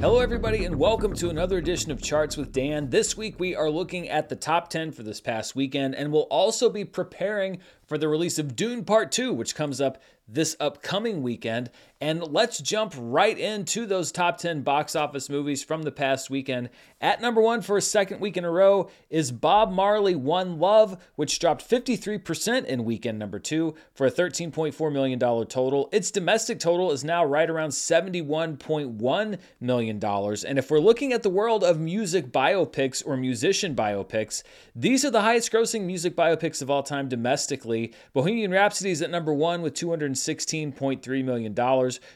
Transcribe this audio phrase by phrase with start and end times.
[0.00, 2.90] Hello, everybody, and welcome to another edition of Charts with Dan.
[2.90, 6.24] This week, we are looking at the top 10 for this past weekend, and we'll
[6.24, 11.22] also be preparing for the release of Dune Part 2, which comes up this upcoming
[11.22, 11.70] weekend.
[12.00, 16.68] And let's jump right into those top 10 box office movies from the past weekend.
[17.00, 20.98] At number one for a second week in a row is Bob Marley One Love,
[21.14, 25.88] which dropped 53% in weekend number two for a $13.4 million total.
[25.90, 30.04] Its domestic total is now right around $71.1 million.
[30.04, 34.42] And if we're looking at the world of music biopics or musician biopics,
[34.74, 37.94] these are the highest grossing music biopics of all time domestically.
[38.12, 41.54] Bohemian Rhapsody is at number one with 216.3 million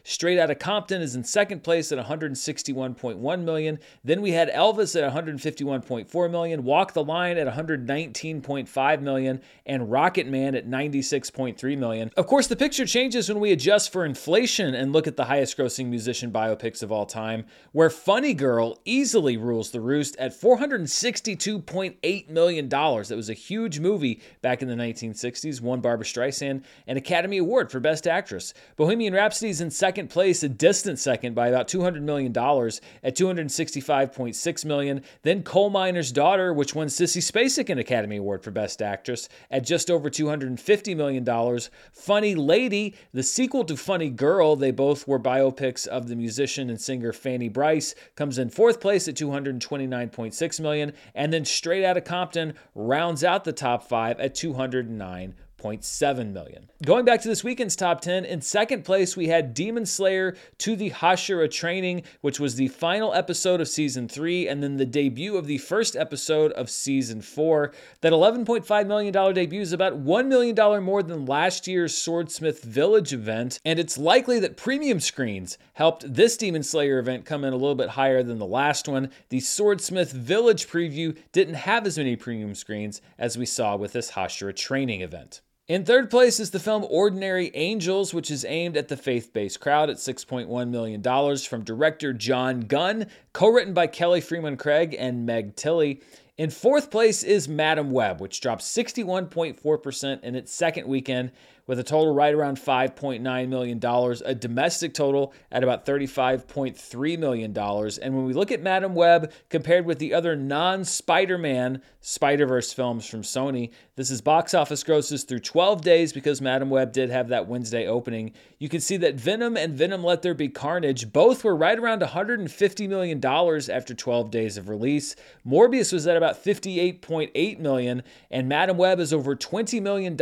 [0.05, 3.79] Straight Outta Compton is in second place at 161.1 million.
[4.05, 10.57] Then we had Elvis at 151.4 million, Walk the Line at 119.5 million, and Rocketman
[10.57, 12.11] at 96.3 million.
[12.17, 15.57] Of course, the picture changes when we adjust for inflation and look at the highest
[15.57, 22.29] grossing musician biopics of all time, where Funny Girl easily rules the roost at 462.8
[22.29, 23.09] million dollars.
[23.09, 27.71] That was a huge movie back in the 1960s, won Barbra Streisand an Academy Award
[27.71, 28.55] for Best Actress.
[28.77, 35.03] Bohemian Rhapsody in second place, a distant second by about $200 million at 265.6 million.
[35.23, 39.65] Then Coal Miner's Daughter, which won Sissy Spacek an Academy Award for Best Actress at
[39.65, 41.61] just over $250 million.
[41.93, 46.81] Funny Lady, the sequel to Funny Girl, they both were biopics of the musician and
[46.81, 50.93] singer Fanny Brice, comes in fourth place at 229.6 million.
[51.15, 56.71] And then Straight Outta Compton rounds out the top five at 209 0.7 million.
[56.85, 60.77] Going back to this weekend's top 10, in second place we had Demon Slayer to
[60.77, 65.37] the Hashira Training, which was the final episode of season 3 and then the debut
[65.37, 67.73] of the first episode of season 4.
[68.01, 73.61] That $11.5 million debut is about $1 million more than last year's Swordsmith Village event,
[73.65, 77.75] and it's likely that premium screens helped this Demon Slayer event come in a little
[77.75, 79.11] bit higher than the last one.
[79.29, 84.13] The Swordsmith Village preview didn't have as many premium screens as we saw with this
[84.13, 85.41] Hashira Training event.
[85.71, 89.61] In third place is the film Ordinary Angels, which is aimed at the faith based
[89.61, 95.25] crowd at $6.1 million from director Jon Gunn, co written by Kelly Fremon Craig and
[95.25, 96.01] Meg Tilly.
[96.41, 101.33] In fourth place is Madame Web, which dropped 61.4% in its second weekend
[101.71, 103.81] with a total right around $5.9 million,
[104.25, 107.57] a domestic total at about $35.3 million.
[107.57, 112.47] And when we look at Madame Web compared with the other non Spider Man Spider
[112.47, 116.93] Verse films from Sony, this is box office grosses through 12 days because Madame Web
[116.93, 118.33] did have that Wednesday opening.
[118.59, 122.03] You can see that Venom and Venom Let There Be Carnage both were right around
[122.03, 125.15] $150 million after 12 days of release.
[125.47, 130.17] Morbius was at about 58.8 million, and Madame Web is over $20 million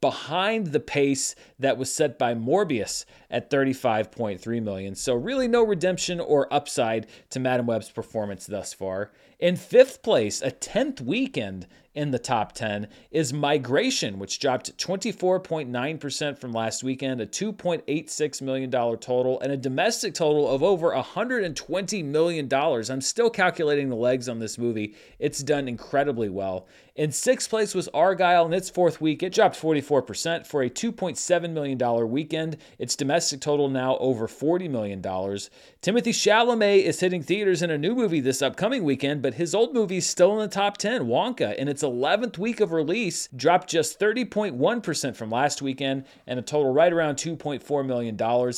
[0.00, 4.94] behind the pace that was set by Morbius at 35.3 million.
[4.94, 9.12] So really no redemption or upside to Madame Web's performance thus far.
[9.38, 16.38] In fifth place, a 10th weekend in the top 10 is Migration, which dropped 24.9%
[16.38, 22.52] from last weekend, a $2.86 million total, and a domestic total of over $120 million.
[22.52, 24.94] I'm still calculating the legs on this movie.
[25.18, 26.66] It's done incredibly well.
[26.96, 29.24] In sixth place was Argylle in its fourth week.
[29.24, 32.56] It dropped 44% for a $2.7 million weekend.
[32.78, 35.02] Its domestic total now over $40 million.
[35.02, 39.74] Timothée Chalamet is hitting theaters in a new movie this upcoming weekend, but his old
[39.74, 41.06] movie is still in the top 10.
[41.06, 46.42] Wonka, in its 11th week of release, dropped just 30.1% from last weekend and a
[46.42, 48.16] total right around $2.4 million.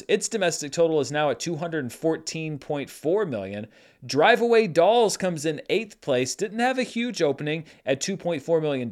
[0.09, 3.67] Its domestic total is now at $214.4 million.
[4.05, 6.35] Drive Away Dolls comes in eighth place.
[6.35, 8.91] Didn't have a huge opening at $2.4 million.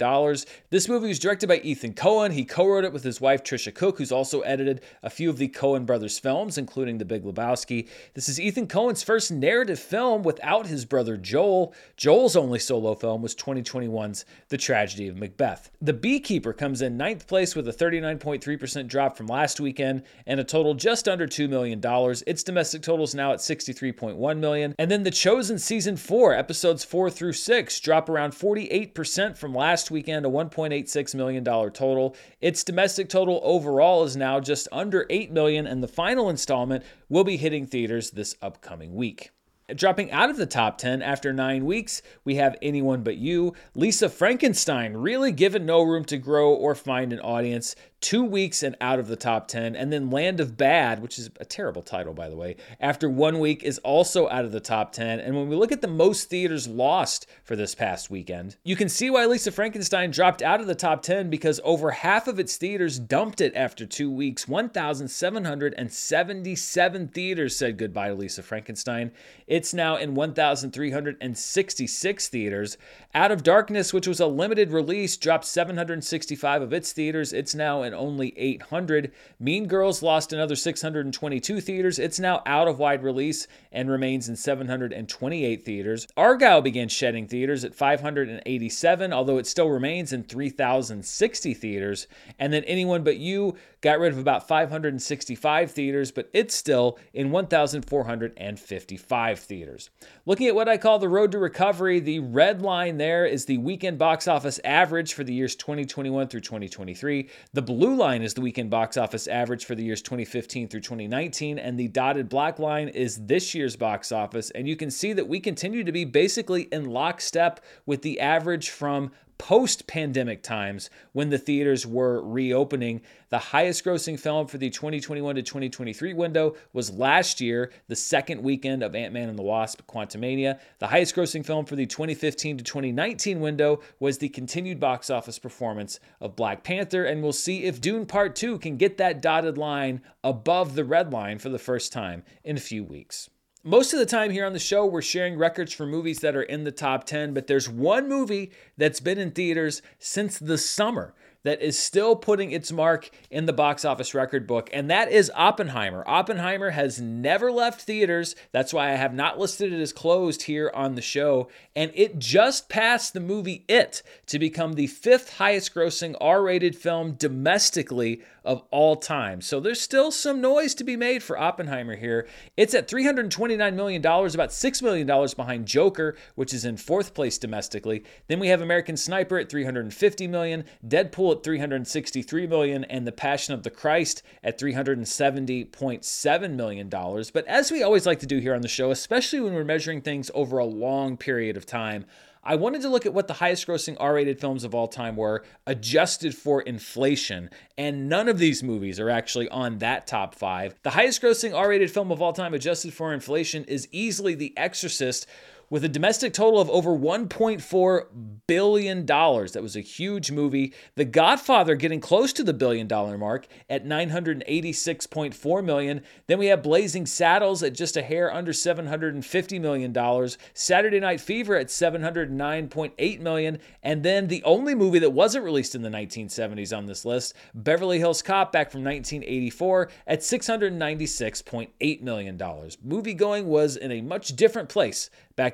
[0.70, 2.32] This movie was directed by Ethan Coen.
[2.32, 5.37] He co wrote it with his wife Tricia Cooke, who's also edited a few of
[5.37, 7.88] the Coen brothers films, including The Big Lebowski.
[8.14, 11.75] This is Ethan Coen's first narrative film without his brother Joel.
[11.97, 15.70] Joel's only solo film was 2021's The Tragedy of Macbeth.
[15.82, 20.44] The Beekeeper comes in ninth place with a 39.3% drop from last weekend and a
[20.44, 21.81] total just under $2 million.
[22.26, 24.75] Its domestic total is now at 63.1 million.
[24.78, 29.90] And then The Chosen Season 4, episodes 4 through 6, drop around 48% from last
[29.90, 32.16] weekend, a $1.86 million total.
[32.40, 37.22] Its domestic total overall is now just under 8 million, and the final installment will
[37.22, 39.30] be hitting theaters this upcoming week.
[39.74, 43.54] Dropping out of the top 10 after nine weeks, we have Anyone But You.
[43.74, 47.74] Lisa Frankenstein, really given no room to grow or find an audience
[48.04, 49.74] two weeks and out of the top 10.
[49.74, 53.38] And then Land of Bad, which is a terrible title, by the way, after one
[53.38, 55.20] week is also out of the top 10.
[55.20, 58.90] And when we look at the most theaters lost for this past weekend, you can
[58.90, 62.58] see why Lisa Frankenstein dropped out of the top 10 because over half of its
[62.58, 64.46] theaters dumped it after two weeks.
[64.46, 69.12] 1,777 theaters said goodbye to Lisa Frankenstein.
[69.46, 72.76] It's now in 1,366 theaters.
[73.14, 77.32] Out of Darkness, which was a limited release, dropped 765 of its theaters.
[77.32, 79.12] It's now in only 800.
[79.38, 81.99] Mean Girls lost another 622 theaters.
[81.99, 86.06] It's now out of wide release and remains in 728 theaters.
[86.17, 92.06] Argylle began shedding theaters at 587, although it still remains in 3,060 theaters.
[92.38, 97.31] And then Anyone But You got rid of about 565 theaters, but it's still in
[97.31, 99.90] 1,455 theaters.
[100.25, 103.58] Looking at what I call the road to recovery, the red line there is the
[103.58, 107.29] weekend box office average for the years 2021 through 2023.
[107.52, 111.58] The blue line is the weekend box office average for the years 2015 through 2019,
[111.58, 114.50] and the dotted black line is this year's box office.
[114.50, 118.70] And you can see that we continue to be basically in lockstep with the average
[118.70, 123.00] from post pandemic times when the theaters were reopening.
[123.31, 128.42] The highest grossing film for the 2021 to 2023 window was last year, the second
[128.42, 130.58] weekend of Ant Man and the Wasp Quantumania.
[130.78, 135.38] The highest grossing film for the 2015 to 2019 window was the continued box office
[135.38, 137.04] performance of Black Panther.
[137.04, 141.12] And we'll see if Dune Part 2 can get that dotted line above the red
[141.12, 143.30] line for the first time in a few weeks.
[143.66, 146.43] Most of the time here on the show, we're sharing records for movies that are
[146.43, 151.14] in the top 10, but there's one movie that's been in theaters since the summer
[151.44, 155.31] that is still putting its mark in the box office record book, and that is
[155.35, 156.02] Oppenheimer.
[156.06, 158.35] Oppenheimer has never left theaters.
[158.52, 161.49] That's why I have not listed it as closed here on the show.
[161.76, 166.76] And it just passed the movie It to become the fifth highest grossing R rated
[166.76, 169.40] film domestically of all time.
[169.40, 172.26] So there's still some noise to be made for Oppenheimer here.
[172.56, 178.05] It's at $329 million, about $6 million behind Joker, which is in fourth place domestically.
[178.29, 183.54] Then we have American Sniper at 350 million, Deadpool at 363 million and The Passion
[183.54, 187.31] of the Christ at 370.7 million dollars.
[187.31, 190.00] But as we always like to do here on the show, especially when we're measuring
[190.00, 192.06] things over a long period of time,
[192.46, 195.16] I wanted to look at what the highest grossing R rated films of all time
[195.16, 197.48] were, adjusted for inflation,
[197.78, 200.75] and none of these movies are actually on that top five.
[200.82, 204.52] The highest grossing R rated film of all time, adjusted for inflation, is easily The
[204.58, 205.26] Exorcist
[205.70, 208.06] with a domestic total of over $1.4
[208.46, 209.06] billion.
[209.06, 210.72] That was a huge movie.
[210.96, 216.02] The Godfather getting close to the billion dollar mark at 986.4 million.
[216.26, 220.38] Then we have Blazing Saddles at just a hair under 750 million dollars.
[220.52, 225.82] Saturday Night Fever at 709.8 million, and then the only movie that wasn't released in
[225.82, 232.78] the 1970s on this list, Beverly Hills Cop back from 1984 at 696.8 million dollars.
[232.82, 235.53] Movie going was in a much different place back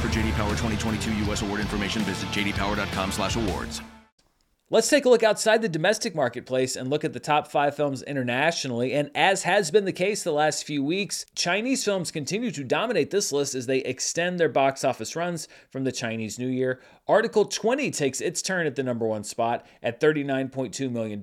[0.00, 3.82] For JD Power 2022 US award information, visit jdpower.com/awards.
[4.72, 8.04] Let's take a look outside the domestic marketplace and look at the top five films
[8.04, 8.92] internationally.
[8.92, 13.10] And as has been the case the last few weeks, Chinese films continue to dominate
[13.10, 16.80] this list as they extend their box office runs from the Chinese New Year.
[17.10, 21.20] Article 20 takes its turn at the number one spot at $39.2 million,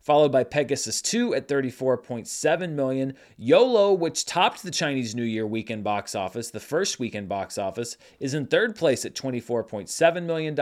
[0.00, 3.12] followed by Pegasus 2 at 34.7 million.
[3.36, 7.98] YOLO, which topped the Chinese New Year weekend box office, the first weekend box office,
[8.18, 10.54] is in third place at $24.7 million.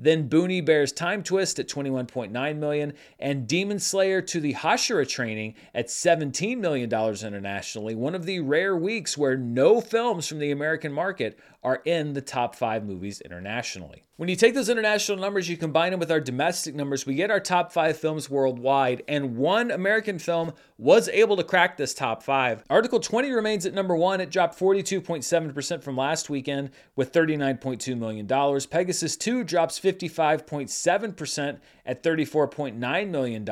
[0.00, 5.54] Then Boonie Bears Time Twist at 21.9 million, and Demon Slayer to the Hashira training
[5.76, 7.94] at $17 million internationally.
[7.94, 12.20] One of the rare weeks where no films from the American market are in the
[12.20, 14.04] top five movies internationally.
[14.16, 17.30] When you take those international numbers, you combine them with our domestic numbers, we get
[17.30, 22.22] our top five films worldwide, and one American film was able to crack this top
[22.22, 22.62] five.
[22.68, 24.20] Article 20 remains at number one.
[24.20, 28.28] It dropped 42.7% from last weekend with $39.2 million.
[28.68, 33.44] Pegasus 2 drops 55.7% at $34.9 million.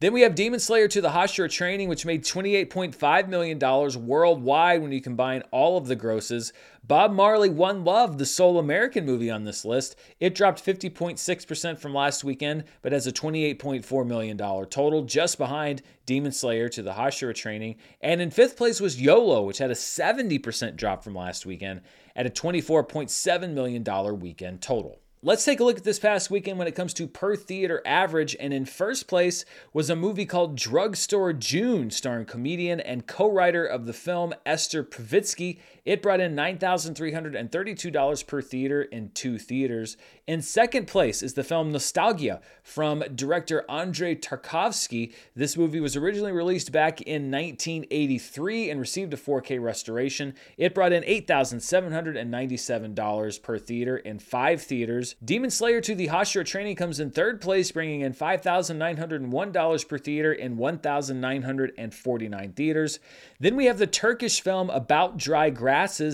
[0.00, 4.92] Then we have Demon Slayer to the Hashira Training, which made $28.5 million worldwide when
[4.92, 6.52] you combine all of the grosses.
[6.86, 9.96] Bob Marley One Love, the sole American movie on this list.
[10.20, 16.32] It dropped 50.6% from last weekend, but has a $28.4 million total, just behind Demon
[16.32, 17.76] Slayer to the Hashira training.
[18.02, 21.80] And in fifth place was YOLO, which had a 70% drop from last weekend
[22.14, 25.00] at a $24.7 million weekend total.
[25.26, 28.36] Let's take a look at this past weekend when it comes to per theater average.
[28.38, 33.64] And in first place was a movie called Drugstore June, starring comedian and co writer
[33.64, 35.60] of the film Esther Povitsky.
[35.84, 39.98] It brought in $9,332 per theater in two theaters.
[40.26, 45.12] In second place is the film Nostalghia from director Andrei Tarkovsky.
[45.36, 50.32] This movie was originally released back in 1983 and received a 4K restoration.
[50.56, 55.16] It brought in $8,797 per theater in five theaters.
[55.22, 60.32] Demon Slayer to the Hashira Training comes in third place, bringing in $5,901 per theater
[60.32, 63.00] in 1,949 theaters.
[63.38, 65.50] Then we have the Turkish film About Dry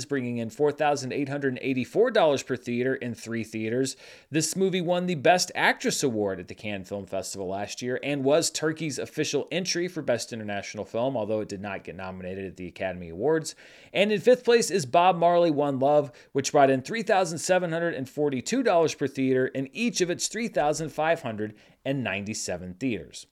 [0.08, 3.94] Bringing in $4,884 per theater in three theaters.
[4.30, 8.24] This movie won the Best Actress Award at the Cannes Film Festival last year and
[8.24, 12.56] was Turkey's official entry for Best International Film, although it did not get nominated at
[12.56, 13.54] the Academy Awards.
[13.92, 19.48] And in fifth place is Bob Marley One Love, which brought in $3,742 per theater
[19.48, 23.26] in each of its 3,597 theaters.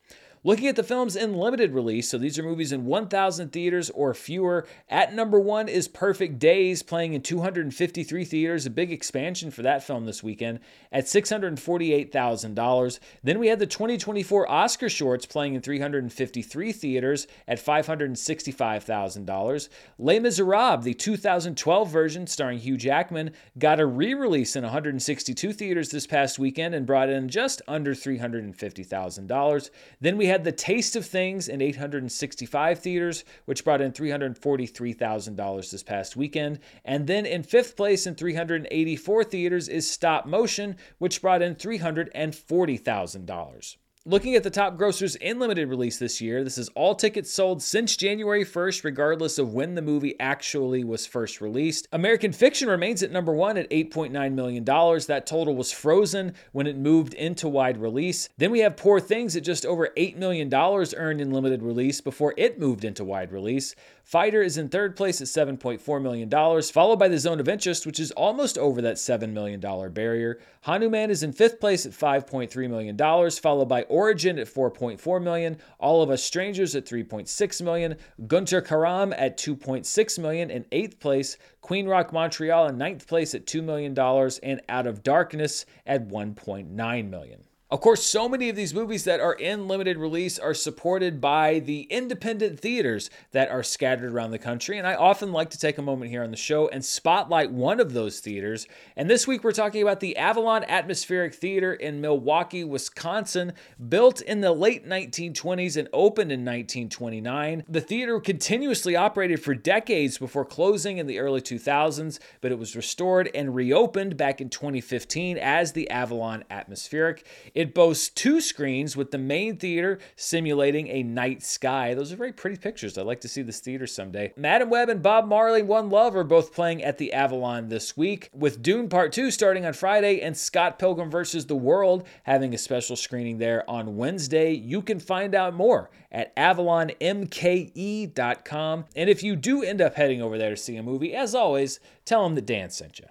[0.48, 4.14] Looking at the films in limited release, so these are movies in 1,000 theaters or
[4.14, 4.66] fewer.
[4.88, 9.82] At number one is Perfect Days, playing in 253 theaters, a big expansion for that
[9.82, 12.98] film this weekend, at $648,000.
[13.22, 19.68] Then we had the 2024 Oscar shorts playing in 353 theaters at $565,000.
[19.98, 25.90] Les Miserables, the 2012 version starring Hugh Jackman, got a re release in 162 theaters
[25.90, 29.70] this past weekend and brought in just under $350,000.
[30.00, 35.82] Then we had The Taste of Things in 865 theaters, which brought in $343,000 this
[35.82, 36.60] past weekend.
[36.84, 43.76] And then in fifth place in 384 theaters is Stop Motion, which brought in $340,000.
[44.08, 47.62] Looking at the top grossers in limited release this year, this is all tickets sold
[47.62, 51.86] since January 1st, regardless of when the movie actually was first released.
[51.92, 54.64] American Fiction remains at number one at $8.9 million.
[54.64, 58.30] That total was frozen when it moved into wide release.
[58.38, 62.32] Then we have Poor Things at just over $8 million earned in limited release before
[62.38, 63.74] it moved into wide release.
[64.08, 66.30] Fighter is in third place at $7.4 million,
[66.62, 69.60] followed by The Zone of Interest, which is almost over that $7 million
[69.92, 70.40] barrier.
[70.62, 76.00] Hanuman is in fifth place at $5.3 million, followed by Origin at 4.4 million, All
[76.00, 81.86] of Us Strangers at 3.6 million, Guntur Kaaram at 2.6 million in eighth place, Queen
[81.86, 83.94] Rock Montreal in ninth place at $2 million,
[84.42, 87.44] and Out of Darkness at 1.9 million.
[87.70, 91.58] Of course, so many of these movies that are in limited release are supported by
[91.58, 94.78] the independent theaters that are scattered around the country.
[94.78, 97.78] And I often like to take a moment here on the show and spotlight one
[97.78, 98.66] of those theaters.
[98.96, 103.52] And this week we're talking about the Avalon Atmospheric Theater in Milwaukee, Wisconsin,
[103.86, 107.64] built in the late 1920s and opened in 1929.
[107.68, 112.74] The theater continuously operated for decades before closing in the early 2000s, but it was
[112.74, 117.26] restored and reopened back in 2015 as the Avalon Atmospheric.
[117.58, 121.92] It boasts two screens with the main theater simulating a night sky.
[121.92, 122.96] Those are very pretty pictures.
[122.96, 124.32] I'd like to see this theater someday.
[124.36, 128.30] Madame Web and Bob Marley One Love are both playing at the Avalon this week,
[128.32, 131.46] with Dune Part 2 starting on Friday and Scott Pilgrim vs.
[131.46, 134.52] the World having a special screening there on Wednesday.
[134.52, 138.84] You can find out more at avalonmke.com.
[138.94, 141.80] And if you do end up heading over there to see a movie, as always,
[142.04, 143.06] tell them that Dan sent you.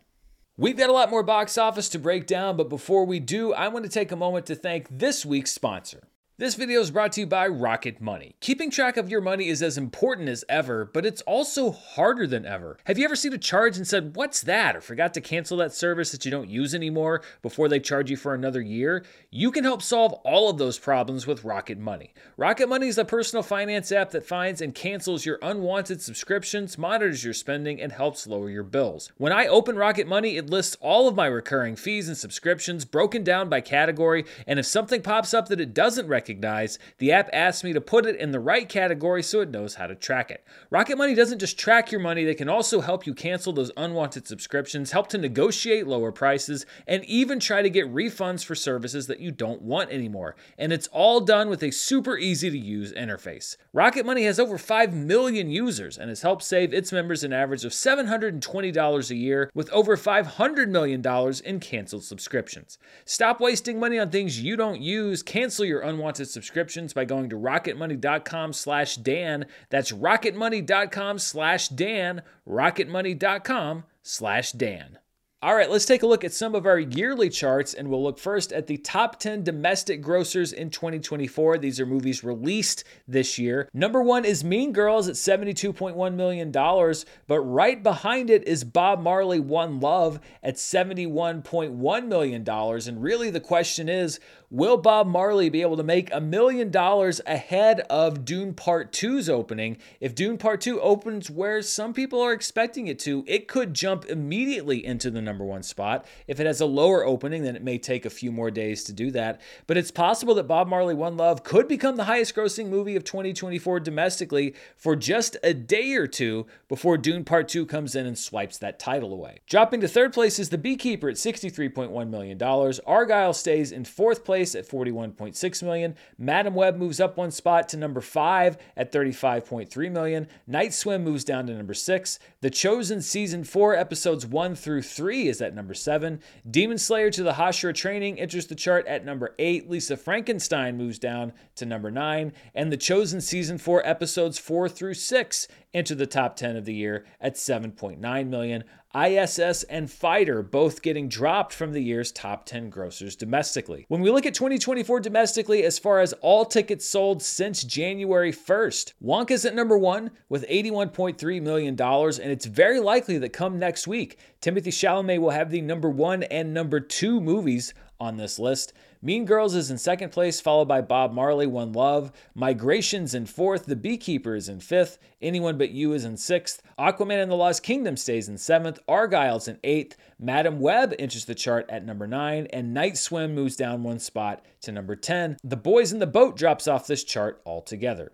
[0.60, 3.68] We've got a lot more box office to break down, but before we do, I
[3.68, 6.08] want to take a moment to thank this week's sponsor.
[6.40, 8.36] This video is brought to you by Rocket Money.
[8.42, 12.46] Keeping track of your money is as important as ever, but it's also harder than
[12.46, 12.78] ever.
[12.84, 14.76] Have you ever seen a charge and said, What's that?
[14.76, 18.18] or forgot to cancel that service that you don't use anymore before they charge you
[18.18, 19.04] for another year?
[19.32, 22.14] You can help solve all of those problems with Rocket Money.
[22.38, 27.24] Rocket Money is a personal finance app that finds and cancels your unwanted subscriptions, monitors
[27.24, 29.12] your spending, and helps lower your bills.
[29.18, 33.24] When I open Rocket Money, it lists all of my recurring fees and subscriptions broken
[33.24, 37.30] down by category, and if something pops up that it doesn't recognize, recognize, the app
[37.32, 40.30] asks me to put it in the right category so it knows how to track
[40.30, 40.44] it.
[40.70, 44.28] Rocket Money doesn't just track your money, they can also help you cancel those unwanted
[44.28, 49.22] subscriptions, help to negotiate lower prices, and even try to get refunds for services that
[49.22, 50.36] you don't want anymore.
[50.58, 53.56] And it's all done with a super easy to use interface.
[53.72, 57.64] Rocket Money has over 5 million users and has helped save its members an average
[57.64, 61.02] of $720 a year with over $500 million
[61.46, 62.78] in canceled subscriptions.
[63.06, 67.36] Stop wasting money on things you don't use, cancel your unwanted subscriptions by going to
[67.36, 69.46] rocketmoney.com slash Dan.
[69.70, 75.00] That's rocketmoney.com slash Dan, rocketmoney.com slash Dan.
[75.40, 78.18] All right, let's take a look at some of our yearly charts, and we'll look
[78.18, 81.60] first at the top 10 domestic grossers in 2024.
[81.60, 83.70] These are movies released this year.
[83.72, 89.40] Number one is Mean Girls at $72.1 million, but right behind it is Bob Marley
[89.40, 92.50] One Love at $71.1 million.
[92.50, 94.20] And really, the question is
[94.50, 99.30] will Bob Marley be able to make a million dollars ahead of Dune Part 2's
[99.30, 99.78] opening?
[100.00, 104.06] If Dune Part 2 opens where some people are expecting it to, it could jump
[104.06, 106.06] immediately into the number one spot.
[106.28, 108.94] If it has a lower opening, then it may take a few more days to
[108.94, 109.42] do that.
[109.68, 113.04] But it's possible that Bob Marley One Love could become the highest grossing movie of
[113.04, 118.18] 2024 domestically for just a day or two before Dune Part 2 comes in and
[118.18, 119.42] swipes that title away.
[119.46, 122.38] Dropping to third place is The Beekeeper at $63.1 million.
[122.40, 125.96] Argylle stays in fourth place at 41.6 million.
[126.18, 130.28] Madame Web moves up one spot to number 5 at 35.3 million.
[130.46, 132.20] Night Swim moves down to number 6.
[132.42, 136.20] The Chosen season 4 episodes 1 through 3 is at number seven.
[136.50, 139.70] Demon Slayer to the Hashira Training enters the chart at number eight.
[139.70, 142.34] Lisa Frankenstein moves down to number nine.
[142.54, 146.74] And The Chosen Season 4 episodes 4 through 6 enter the top 10 of the
[146.74, 148.64] year at 7.9 million.
[148.96, 153.86] ISS and Fighter both getting dropped from the year's top 10 grossers domestically.
[153.90, 158.94] When we look at 2024 domestically, as far as all tickets sold since January 1st,
[159.04, 164.18] Wonka's at number one with $81.3 million, and it's very likely that come next week,
[164.42, 168.74] Timothée Chalamet will have the number one and number two movies on this list.
[169.02, 172.12] Mean Girls is in second place, followed by Bob Marley, One Love.
[172.34, 173.66] Migrations in fourth.
[173.66, 174.98] The Beekeeper is in fifth.
[175.22, 176.64] Anyone But You is in sixth.
[176.80, 178.80] Aquaman and the Lost Kingdom stays in seventh.
[178.88, 179.98] Argylle's in eighth.
[180.20, 182.48] Madame Web enters the chart at number nine.
[182.48, 185.38] And Night Swim moves down one spot to number 10.
[185.44, 188.12] The Boys in the Boat drops off this chart altogether.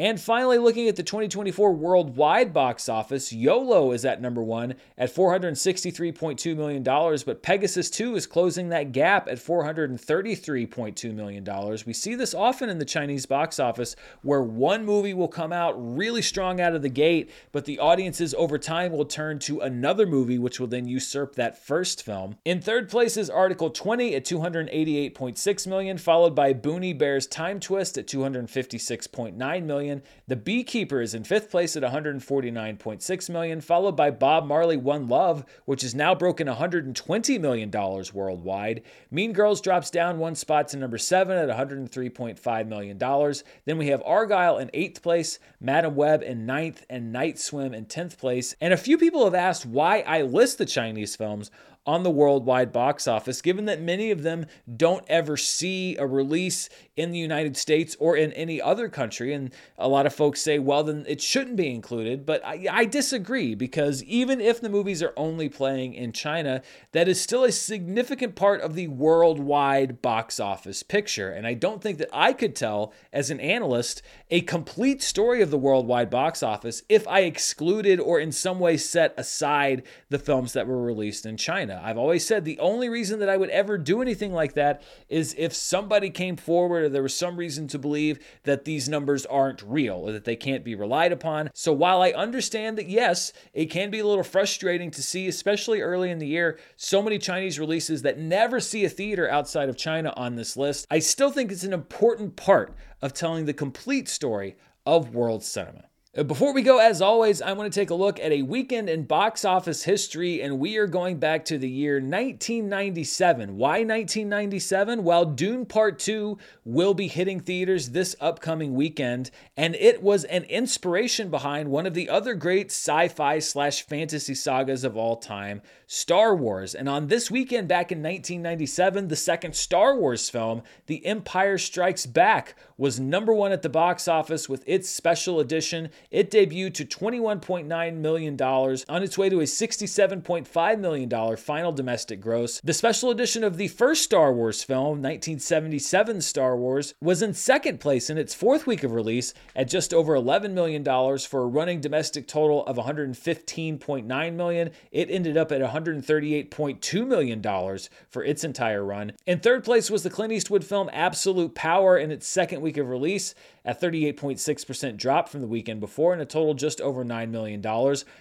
[0.00, 5.14] And finally, looking at the 2024 worldwide box office, YOLO is at number one at
[5.14, 11.78] $463.2 million, but Pegasus 2 is closing that gap at $433.2 million.
[11.84, 15.74] We see this often in the Chinese box office where one movie will come out
[15.76, 20.06] really strong out of the gate, but the audiences over time will turn to another
[20.06, 22.36] movie, which will then usurp that first film.
[22.46, 27.98] In third place is Article 20 at 288.6 million, followed by Boonie Bear's Time Twist
[27.98, 30.02] at $256.9 million million.
[30.28, 35.44] The Beekeeper is in fifth place at 149.6 million, followed by Bob Marley One Love,
[35.64, 38.82] which has now broken 120 million dollars worldwide.
[39.10, 43.44] Mean Girls drops down one spot to number seven at 103.5 million dollars.
[43.64, 47.86] Then we have Argylle in eighth place, Madame Web in ninth, and Night Swim in
[47.86, 48.54] tenth place.
[48.60, 51.50] And a few people have asked why I list the Chinese films
[51.86, 56.68] on the worldwide box office, given that many of them don't ever see a release
[56.94, 59.32] in the United States or in any other country.
[59.32, 62.26] And a lot of folks say, well, then it shouldn't be included.
[62.26, 66.62] But I, I disagree because even if the movies are only playing in China,
[66.92, 71.30] that is still a significant part of the worldwide box office picture.
[71.30, 75.50] And I don't think that I could tell, as an analyst, a complete story of
[75.50, 80.52] the worldwide box office if I excluded or in some way set aside the films
[80.52, 81.69] that were released in China.
[81.70, 85.34] I've always said the only reason that I would ever do anything like that is
[85.38, 89.62] if somebody came forward or there was some reason to believe that these numbers aren't
[89.62, 91.50] real or that they can't be relied upon.
[91.54, 95.80] So while I understand that, yes, it can be a little frustrating to see, especially
[95.80, 99.76] early in the year, so many Chinese releases that never see a theater outside of
[99.76, 104.08] China on this list, I still think it's an important part of telling the complete
[104.08, 104.56] story
[104.86, 105.89] of world cinema.
[106.18, 108.90] Uh, before we go, as always, I want to take a look at a weekend
[108.90, 113.56] in box office history, and we are going back to the year 1997.
[113.56, 115.04] Why 1997?
[115.04, 120.42] Well, Dune Part 2 will be hitting theaters this upcoming weekend, and it was an
[120.44, 125.62] inspiration behind one of the other great sci fi slash fantasy sagas of all time,
[125.86, 126.74] Star Wars.
[126.74, 132.06] And on this weekend back in 1997, the second Star Wars film, The Empire Strikes
[132.06, 136.84] Back, was number one at the box office with its special edition it debuted to
[136.84, 142.60] $21.9 million on its way to a $67.5 million final domestic gross.
[142.62, 147.80] The special edition of the first Star Wars film, 1977 Star Wars, was in second
[147.80, 151.80] place in its fourth week of release at just over $11 million for a running
[151.80, 154.70] domestic total of 115.9 million.
[154.92, 159.12] It ended up at $138.2 million for its entire run.
[159.26, 162.88] In third place was the Clint Eastwood film Absolute Power in its second week of
[162.88, 163.34] release
[163.64, 167.64] a 38.6% drop from the weekend before, and a total just over $9 million.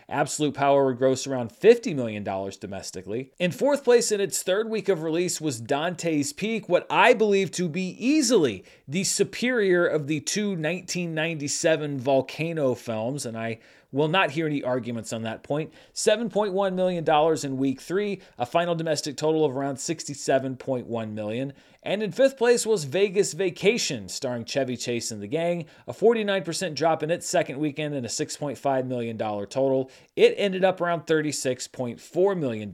[0.10, 2.24] Absolute Power would gross around $50 million
[2.60, 3.32] domestically.
[3.40, 7.52] In fourth place in its third week of release was Dante's Peak, what I believe
[7.52, 13.60] to be easily the superior of the two 1997 Volcano films, and I
[13.92, 15.74] will not hear any arguments on that point.
[15.94, 21.54] $7.1 million in week three, a final domestic total of around $67.1 million.
[21.82, 26.76] And in fifth place was Vegas Vacation, starring Chevy Chase and the gang, a 49%
[26.76, 29.90] drop in its second weekend and a $6.5 million total.
[30.18, 32.72] It ended up around $36.4 million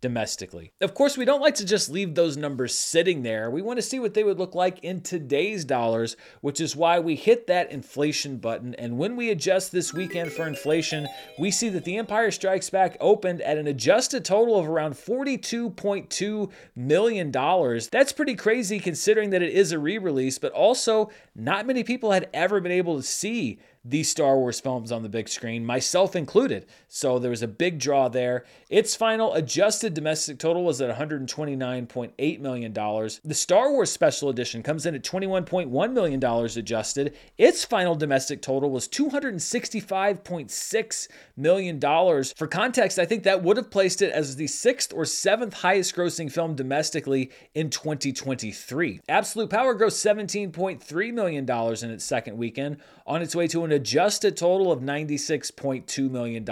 [0.00, 0.72] domestically.
[0.80, 3.50] Of course, we don't like to just leave those numbers sitting there.
[3.50, 6.98] We want to see what they would look like in today's dollars, which is why
[6.98, 8.74] we hit that inflation button.
[8.74, 11.06] And when we adjust this weekend for inflation,
[11.38, 16.50] we see that The Empire Strikes Back opened at an adjusted total of around $42.2
[16.74, 17.30] million.
[17.30, 21.84] That's pretty pretty crazy considering that it is a re release, but also not many
[21.84, 25.66] people had ever been able to see these Star Wars films on the big screen,
[25.66, 26.64] myself included.
[26.88, 28.46] So there was a big draw there.
[28.70, 32.72] Its final adjusted domestic total was at $129.8 million.
[32.72, 37.14] The Star Wars Special Edition comes in at $21.1 million adjusted.
[37.36, 42.24] Its final domestic total was $265.6 million.
[42.36, 45.94] For context, I think that would have placed it as the sixth or seventh highest
[45.94, 49.00] grossing film domestically in 2023.
[49.08, 54.36] Absolute Power grossed $17.3 million in its second weekend, on its way to an adjusted
[54.36, 56.44] total of $96.2 million.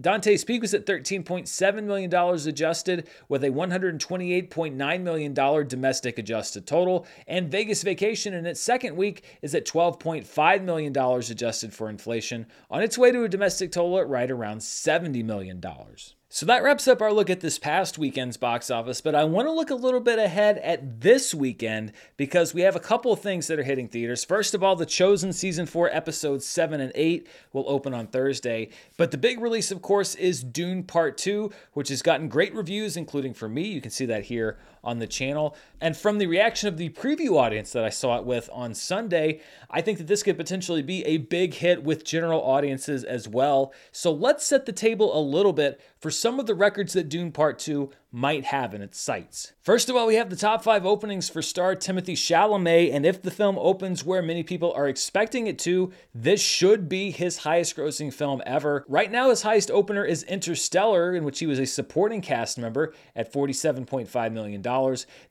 [0.00, 7.06] Dante's Peak was at $13.7 million adjusted, with a $128.9 million domestic adjusted total.
[7.26, 12.82] And Vegas Vacation in its second week is at $12.5 million adjusted for inflation, on
[12.82, 15.60] its way to a domestic total at right around $70 million.
[16.36, 19.48] So that wraps up our look at this past weekend's box office, but I want
[19.48, 23.20] to look a little bit ahead at this weekend because we have a couple of
[23.20, 24.22] things that are hitting theaters.
[24.22, 28.68] First of all, The Chosen Season 4 episodes 7 and 8 will open on Thursday,
[28.98, 32.98] but the big release, of course, is Dune Part 2, which has gotten great reviews,
[32.98, 33.68] including for me.
[33.68, 35.56] You can see that here on the channel.
[35.80, 39.40] And from the reaction of the preview audience that I saw it with on Sunday,
[39.68, 43.74] I think that this could potentially be a big hit with general audiences as well.
[43.92, 47.32] So let's set the table a little bit for some of the records that Dune
[47.32, 49.52] Part 2 might have in its sights.
[49.60, 53.20] First of all, we have the top five openings for star Timothée Chalamet, and if
[53.20, 57.76] the film opens where many people are expecting it to, this should be his highest
[57.76, 58.86] grossing film ever.
[58.88, 62.94] Right now, his highest opener is Interstellar, in which he was a supporting cast member
[63.14, 64.62] at $47.5 million.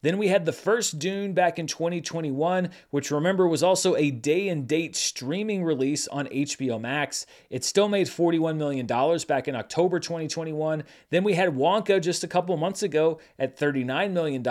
[0.01, 4.49] Then we had the first Dune back in 2021, which remember was also a day
[4.49, 7.25] and date streaming release on HBO Max.
[7.49, 8.85] It still made $41 million
[9.27, 10.83] back in October 2021.
[11.09, 14.43] Then we had Wonka just a couple months ago at $39 million,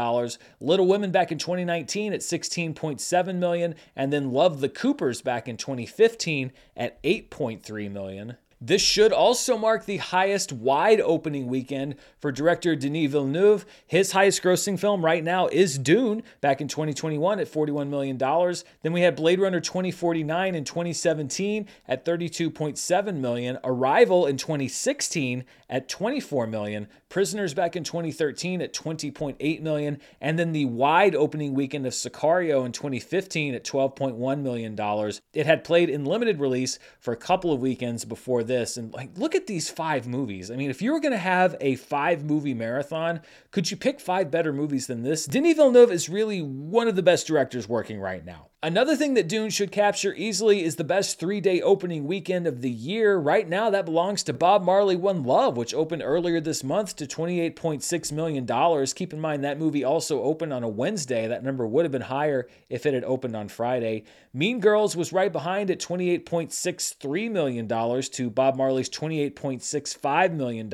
[0.61, 5.57] Little Women back in 2019 at 16.7 million, and then Love the Coopers back in
[5.57, 8.37] 2015 at $8.3 million.
[8.66, 13.66] This should also mark the highest wide opening weekend for director Denis Villeneuve.
[13.87, 18.16] His highest grossing film right now is Dune, back in 2021 at $41 million.
[18.16, 25.88] Then we had Blade Runner 2049 in 2017 at 32.7 million, Arrival in 2016 at
[25.88, 31.87] 24 million, Prisoners back in 2013 at 20.8 million, and then the wide opening weekend
[31.87, 35.20] of Sicario in 2015 at 12.1 million dollars.
[35.33, 39.17] It had played in limited release for a couple of weekends before this, and like
[39.17, 40.51] look at these five movies.
[40.51, 44.01] I mean, if you were going to have a five movie marathon, could you pick
[44.01, 45.27] five better movies than this?
[45.27, 48.49] Denis Villeneuve is really one of the best directors working right now.
[48.64, 52.62] Another thing that Dune should capture easily is the best three day opening weekend of
[52.62, 53.18] the year.
[53.18, 57.07] Right now, that belongs to Bob Marley One Love, which opened earlier this month to
[57.07, 58.87] $28.6 million.
[58.87, 61.27] Keep in mind that movie also opened on a Wednesday.
[61.27, 64.05] That number would have been higher if it had opened on Friday.
[64.33, 70.68] Mean Girls was right behind at $28.63 million to Bob Marley's $28.65 million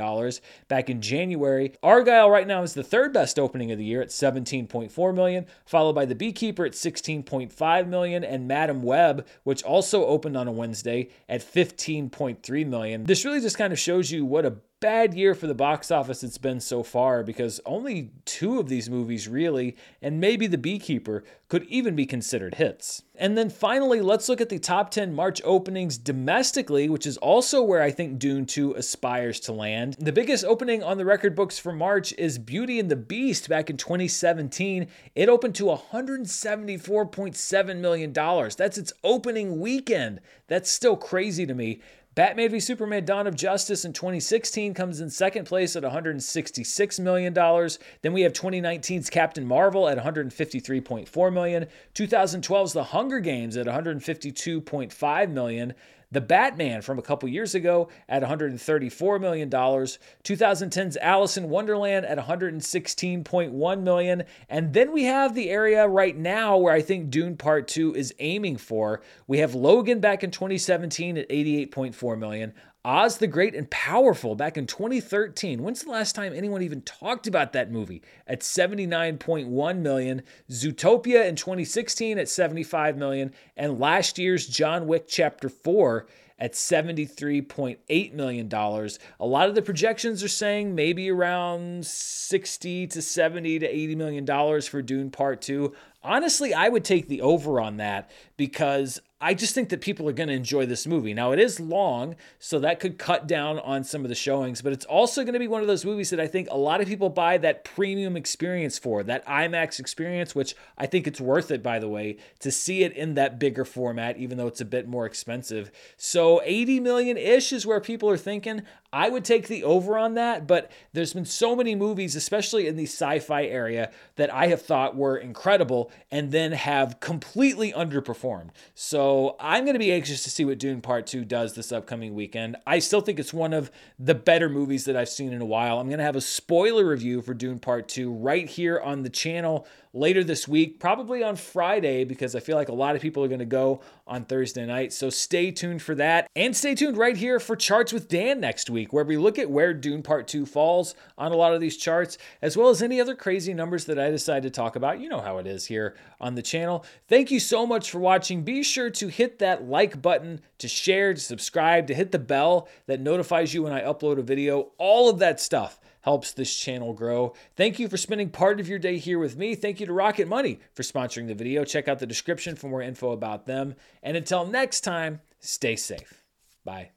[0.68, 1.72] back in January.
[1.82, 5.94] Argylle right now is the third best opening of the year at 17.4 million, followed
[5.94, 11.10] by The Beekeeper at $16.5 million and Madame Web, which also opened on a Wednesday
[11.28, 13.04] at 15.3 million.
[13.04, 16.24] This really just kind of shows you what a bad year for the box office
[16.24, 21.22] it's been so far because only two of these movies really, and maybe The Beekeeper,
[21.48, 23.02] could even be considered hits.
[23.16, 27.62] And then finally, let's look at the top 10 March openings domestically, which is also
[27.62, 29.96] where I think Dune 2 aspires to land.
[29.98, 33.68] The biggest opening on the record books for March is Beauty and the Beast back
[33.68, 34.86] in 2017.
[35.14, 38.12] It opened to $174.7 million.
[38.12, 40.20] That's its opening weekend.
[40.46, 41.80] That's still crazy to me.
[42.16, 47.32] Batman v Superman Dawn of Justice in 2016 comes in second place at $166 million.
[47.32, 51.66] Then we have 2019's Captain Marvel at $153.4 million.
[51.94, 55.74] 2012's The Hunger Games at $152.5 million.
[56.12, 59.48] The Batman from a couple years ago at $134 million.
[59.48, 64.24] 2010's Alice in Wonderland at 116.1 million.
[64.48, 68.12] And then we have the area right now where I think Dune Part 2 is
[68.18, 69.02] aiming for.
[69.28, 72.54] We have Logan back in 2017 at 88.4 million.
[72.84, 75.62] Oz the Great and Powerful back in 2013.
[75.62, 78.02] When's the last time anyone even talked about that movie?
[78.26, 80.22] At 79.1 million.
[80.50, 83.34] Zootopia in 2016 at 75 million.
[83.54, 86.06] And last year's John Wick Chapter 4
[86.38, 88.50] at $73.8 million.
[88.50, 94.24] A lot of the projections are saying maybe around 60 to 70 to 80 million
[94.24, 95.74] dollars for Dune Part 2.
[96.02, 100.14] Honestly, I would take the over on that because I just think that people are
[100.14, 101.12] going to enjoy this movie.
[101.12, 104.72] Now, it is long, so that could cut down on some of the showings, but
[104.72, 106.88] it's also going to be one of those movies that I think a lot of
[106.88, 111.62] people buy that premium experience for, that IMAX experience, which I think it's worth it,
[111.62, 114.88] by the way, to see it in that bigger format, even though it's a bit
[114.88, 115.70] more expensive.
[115.98, 118.62] So, 80 million ish is where people are thinking.
[118.92, 122.76] I would take the over on that, but there's been so many movies, especially in
[122.76, 128.50] the sci fi area, that I have thought were incredible and then have completely underperformed.
[128.74, 132.14] So I'm going to be anxious to see what Dune Part 2 does this upcoming
[132.14, 132.56] weekend.
[132.66, 135.78] I still think it's one of the better movies that I've seen in a while.
[135.78, 139.10] I'm going to have a spoiler review for Dune Part 2 right here on the
[139.10, 143.24] channel later this week, probably on Friday, because I feel like a lot of people
[143.24, 144.92] are going to go on Thursday night.
[144.92, 146.28] So stay tuned for that.
[146.36, 149.50] And stay tuned right here for Charts with Dan next week, where we look at
[149.50, 153.00] where Dune Part 2 falls on a lot of these charts, as well as any
[153.00, 155.00] other crazy numbers that I decide to talk about.
[155.00, 156.84] You know how it is here on the channel.
[157.08, 158.42] Thank you so much for watching.
[158.42, 162.68] Be sure to hit that like button, to share, to subscribe, to hit the bell
[162.86, 164.70] that notifies you when I upload a video.
[164.78, 167.34] All of that stuff helps this channel grow.
[167.56, 169.54] Thank you for spending part of your day here with me.
[169.54, 171.64] Thank you to Rocket Money for sponsoring the video.
[171.64, 173.74] Check out the description for more info about them.
[174.02, 176.24] And until next time, stay safe.
[176.64, 176.90] Bye.